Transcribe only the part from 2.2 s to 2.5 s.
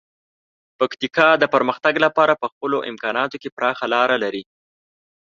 په